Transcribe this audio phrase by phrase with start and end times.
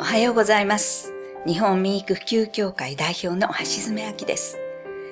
[0.00, 1.12] おはようございます。
[1.44, 4.56] 日本民育普及協会代表の橋爪明です。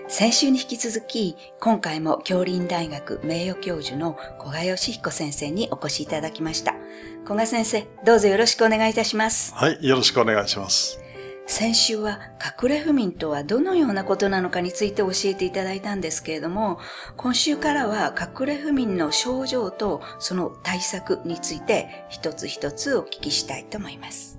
[0.07, 6.77] 先週に引き続き、今回も京林大学名誉教授の古賀義彦先生にお越しいただきました。
[7.25, 9.53] 古賀先生、どうぞよろしくお願いいたします。
[9.55, 11.01] はい、よろしくお願いします。
[11.47, 12.19] 先週は
[12.63, 16.79] 隠れ不眠とはどのようなことなのかについて教えていただいたんですけれども、
[17.17, 24.39] 今週からは隠れ不眠の症状とその対策について一つ一つお聞きしたいと思います。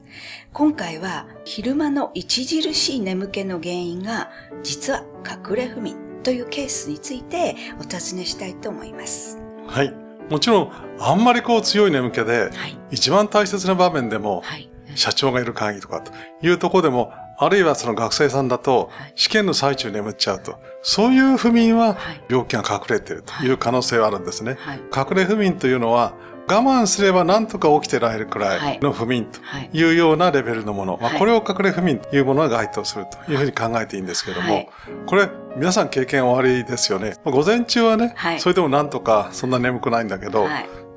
[0.52, 4.30] 今回は昼間の著しい眠気の原因が
[4.64, 9.40] 実は隠れ不眠というケースについてお尋ねしたいと思います。
[9.66, 9.94] はい。
[10.30, 12.78] もちろん、あんまりこう強い眠気で、はい。
[12.92, 14.70] 一番大切な場面でも、はい。
[14.98, 16.12] 社長がいる会議とかと
[16.46, 24.58] いうところでも、あるいはその学生さんだとはい、試験の最中に眠っちゃうと、そういう不眠ははい病気が隠れているという可能性はあるんですね。
[24.60, 24.80] はい。
[24.96, 26.14] 隠れ不眠というのは、
[26.50, 29.70] 我慢すれば何とか起きてられるくらいの不眠とはい。
[29.74, 30.98] いうようなレベルのもの。
[31.00, 34.70] まあ、はいこれを隠れ不眠というものが該当するというふうに考えていいんですけども、はい
[35.06, 37.16] これ皆さん経験おありですよね。
[37.26, 40.48] まあ午前中はね、はいそれでもなんとかそんな眠くないんだけど、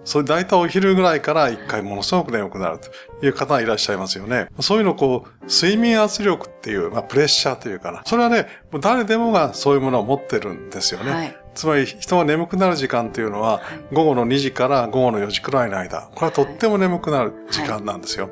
[0.00, 0.08] はい。
[0.08, 4.48] それ大体お昼ぐらいから一回ものすごく眠くなるという方がいらっしゃいますよね。
[4.60, 8.02] そういうのをこう、睡眠圧力っていう、まあプレッシャーというかな。
[8.04, 8.46] それはね、
[8.80, 11.12] 誰でもがそういうものを持ってるんですよね。
[11.12, 11.36] はい。
[11.54, 13.60] つまり人が眠くなる時間というのは、
[13.92, 18.30] 午後の2時から午後の4時くらいの間、これはとっても眠くなる時間なんですよ。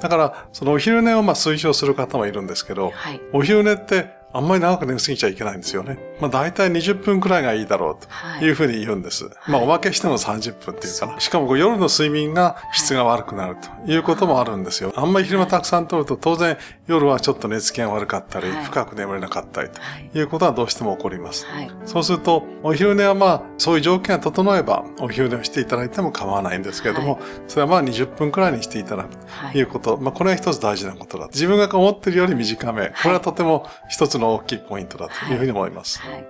[0.00, 3.20] だから、そのお昼寝をまあ推奨する方もいるんですけど、はい。
[3.32, 5.98] お昼寝ってあんまり長く寝すぎちゃいけないんですよね。
[6.20, 9.30] まあ大体20分くらいがいいだろうはいというふうに言うんです。
[9.48, 11.18] まあおまけしても30分っていうかな。
[11.20, 14.92] しかも夜の睡眠が質が悪くなるということもあるんですよ。
[14.96, 20.10] あんまり昼間たくさん取ると当然夜はちょっと寝つきが悪かったり、はい深く眠れなかったりとはい。
[20.14, 21.46] いうことはどうしても起こります。
[21.46, 21.70] はい。
[21.86, 29.96] そうすると、お昼寝はまあ、そういう条件が整えば、お昼寝をしていただいても構わないんですけれども、それはまあ20分くらいにしていただくはということ。
[29.96, 31.26] まあ、これが一つ大事なことだ。
[31.28, 32.88] 自分が思っているより短め。
[32.88, 36.00] これはとても一つの大きいポイントだというふうに思います。
[36.00, 36.26] はい。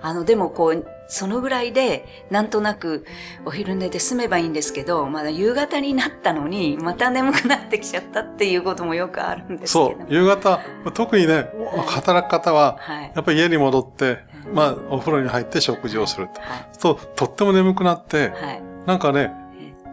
[0.00, 3.06] あの、でもこう、そのぐらいで、なんとなく
[3.46, 10.04] お昼寝で済めばいいんですけど、まだ夕方になったのに、また眠くなってきちゃったっていうこともよくあるんですけそど。
[10.04, 10.06] う。
[10.08, 10.60] 夕方、
[10.92, 11.46] 特にね、
[11.86, 13.12] 働く方は、はい。
[13.14, 14.18] やっぱり家に戻って、
[14.52, 16.40] まあ、お風呂に入って食事をすると。
[16.40, 16.78] はい。
[16.78, 18.62] と、とっても眠くなって、はい。
[18.86, 19.32] なんかね、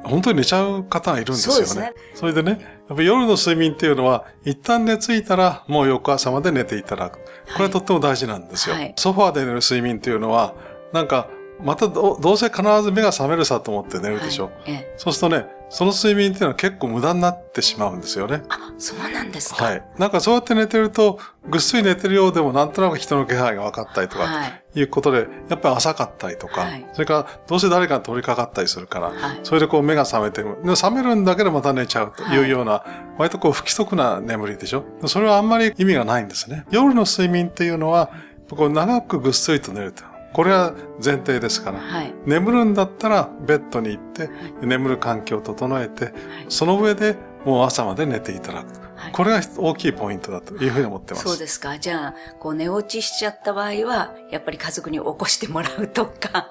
[0.03, 1.57] 本当に寝ちゃう方がいるんですよね。
[1.57, 2.51] そうですねそれでね、
[2.89, 7.19] やっぱ夜の睡眠っていうのは、一旦寝ついたら、もう翌朝まで寝ていただく。
[7.19, 8.75] これはとっても大事なんですよ。
[8.75, 10.55] はいソファーで寝る睡眠っていうのは、
[10.93, 11.27] なんか、
[11.63, 14.45] またどどうせ必ず目が覚めるさと思って寝るでしょ。
[14.45, 18.43] はいええそうするとね、その睡眠っていうのは結構無駄になってしまうんですよね。
[18.49, 19.63] あ、そうなんですか？
[19.63, 19.83] はい。
[19.97, 21.17] なんかそうやって寝てると、
[21.49, 24.61] ぐっすり寝てるようでもなんとなく人の気配が分かったりとか、はい。
[24.75, 30.57] いうことで、やっぱり浅かったりとか、はいそれからどうせ誰かが通りかかったりするから、はいそれでこう目が覚めてる。
[30.61, 32.83] で覚めるんだけどまた寝ちゃうというような、
[33.17, 34.83] 割とこう不規則な眠りでしょ？
[35.07, 36.65] それはあんまり意味がないんですね。
[36.69, 38.11] 夜の睡眠っていうのは、
[38.49, 40.03] こう長くぐっすりと寝ると。
[40.33, 41.79] これは前提ですから。
[41.79, 42.13] はい。
[42.25, 44.29] 眠るんだったらベッドに行って、
[44.61, 46.13] 眠る環境を整えて、
[46.49, 47.15] その上で
[47.45, 48.81] もう朝まで寝ていただく
[49.11, 51.27] これが大きいポイントだというふうに思ってます。
[51.27, 51.79] そうですか。
[51.79, 56.49] じゃあ、こう寝落ちしちゃった場合は、やっぱり家族に起こしてもらうとか。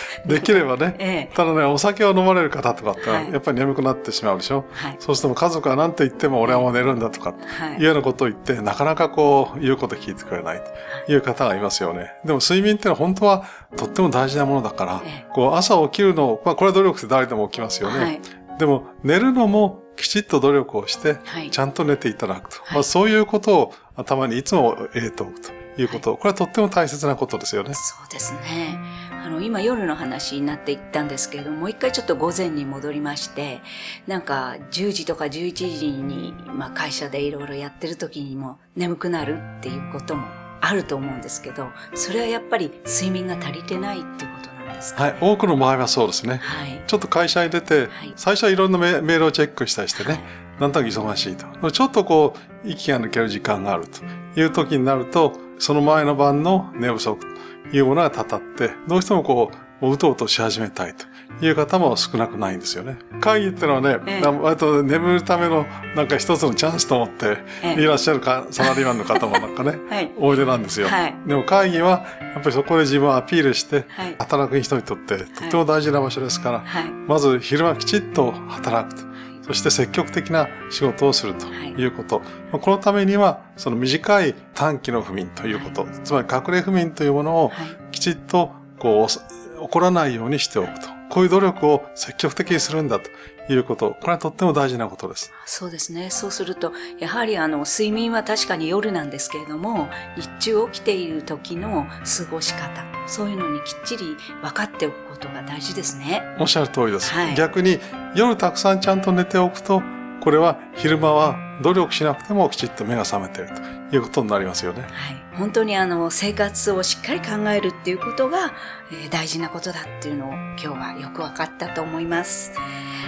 [0.26, 0.94] できればね。
[0.98, 1.34] ええ。
[1.34, 4.96] ただね、お酒を飲まれる方とかってやっぱり眠くなってしまうでしょ、はい。
[4.98, 10.62] そうすると家族は何と言っても俺はもう寝るんだとか、はいいうようなことを言って、なかなかこう、言うこと聞いてくれない
[11.06, 12.12] という方がいますよね。
[12.24, 13.44] でも睡眠ってのは本当は
[13.76, 17.98] とっても大事なものだからええ、こう朝起きるの、まあこれは努力って誰でも起きますよね。
[17.98, 18.20] はい。
[18.58, 22.62] でも寝るのもきちっと努力をしてはい、ちゃんと寝ていただくと。
[22.62, 26.16] はいまあそういうことを頭にいつも入れておくということ。
[26.16, 27.74] これはとっても大切なことですよね。
[27.74, 28.78] そうですね。
[29.24, 33.60] あの、今夜の話になっていったんですけれども、もう一回ちょっと午前に戻りまして、
[34.06, 40.26] なんか10時とか11時に、まあ会社でいろいろやってる時にも眠くなるっていうことも
[40.60, 45.04] あると思うんですけど、それはやっぱり睡眠が足りてないっていうことなんですか？
[45.04, 45.16] はい。
[45.20, 46.38] 多くの場合はそうですね。
[46.42, 46.82] はい。
[46.86, 50.22] ちょっと会社に出て、はい最初はいろんなメメールをチェックしたりしてね、はい
[50.60, 51.70] なんとなく忙しいと。
[51.72, 52.34] ちょっとこ
[52.64, 57.26] う、息が抜ける時間があるという時になると、その前の晩の寝不足と
[57.72, 59.56] いうものがたたって、どうしてもこう、
[59.90, 62.98] うとうとし始めたいという方も少なくないんですよね。
[63.20, 65.66] 会議ってのはね、ええ割と眠るための
[65.96, 70.12] なんか一つのチャンスと思ってええいらっしゃるかサラリーマンの方もなんかね、 はい。
[70.18, 70.88] おいでなんですよ。
[70.88, 74.14] はいでも会議はやっぱりそこで自分をアピールして、はい。
[74.18, 76.90] 働く人にとってとても大事な場所ですから、はい。
[77.08, 79.11] まず昼間きちっと働くと。
[79.42, 82.20] そして積極的な仕事をするということ。
[82.20, 85.86] まあこのためには、その短い短期の不眠ということ。
[86.04, 87.66] つまり隠れ不眠というものをはい。
[87.90, 90.91] きちっとこう、起こらないようにしておくと。
[91.12, 93.10] こういう努力を積極的にするんだと
[93.52, 93.98] いうこと。
[94.00, 95.30] これはとっても大事なことです。
[95.44, 96.08] そうですね。
[96.08, 106.22] そうすると、やはりあの、睡眠は確かに夜なんですけれども、日中起きている時の過ごし方、そういうのにきっちり分かっておくことが大事ですね。
[106.40, 107.12] おっしゃる通りです。
[107.12, 107.78] はい逆に
[108.14, 109.82] 夜たくさんちゃんと寝ておくと、
[110.22, 113.50] これは昼間は努力しなくてもきちっと目が覚めている
[113.90, 114.82] ということになりますよね。
[114.82, 114.90] はい。
[115.36, 118.52] 本当にあの、生活をしっかり考えるっていうことが、
[118.92, 122.52] えー大事なことだっていうのを今日はよく分かったと思います。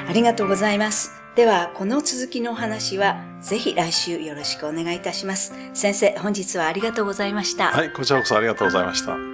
[0.08, 1.12] ありがとうございます。
[1.36, 5.54] では、この続きのお話は、ぜひ来週よろしくお願いいたします。
[5.72, 7.68] 先生、本日はありがとうございました。
[7.68, 9.33] はい、こちらこそありがとうございました。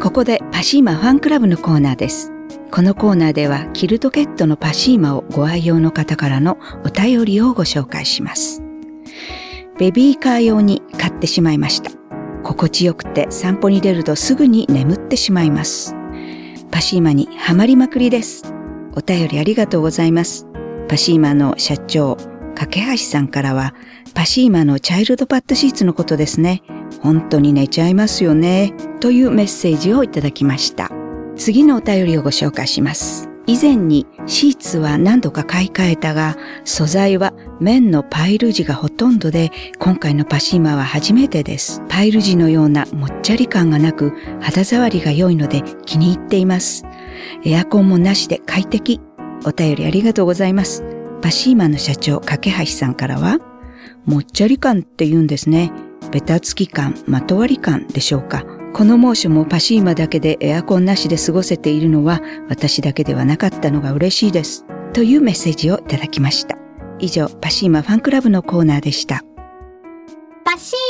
[0.00, 2.32] ここでパシーマファンクラブのコーナーです。
[2.70, 8.62] このコーナーではキルトケットのパシーマをご愛用の方からのお便りをご紹介します。
[9.78, 11.90] ベビーカー用に買ってしまいました。
[12.42, 15.94] 心地よくて散歩に出るとすぐに眠ってしまいます。
[16.70, 18.54] パシーマにはまりまくりです。
[18.94, 20.46] お便りありがとうございます。
[20.88, 22.16] パシーマの社長、
[22.54, 23.74] 架橋さんからは、
[24.14, 26.62] パシーマのチャイルドパッドシーツのことですね。
[27.00, 28.72] 本当に寝ちゃいますよね。
[29.00, 30.90] というメッセージをいただきました。
[31.36, 33.30] 次のお便りをご紹介します。
[33.46, 41.82] 以前にシーツは何度か買い替えたが、素材は綿のパイル地がほとんどで、今回のパシーマは初めてです。
[41.88, 46.84] パイル地のようなもっちゃり感がなく、肌触りが良いので気に入っています。
[47.44, 49.00] エアコンもなしで快適。
[49.44, 50.84] お便りありがとうございます。
[51.22, 53.38] パシーマの社長、架橋さんからは、
[54.04, 55.72] もっちゃり感って言うんですね。
[56.10, 58.44] ベタつき感、まとわり感でしょうか。
[58.72, 64.64] この猛暑もパシーマだけでエアコンなしで過ごせているのは私だけではなかったのが嬉しいです。
[64.92, 66.56] というメッセージをいただきました。
[66.98, 69.24] 以上、パシーマファンクラブのコーナーでした。
[70.44, 70.89] パシー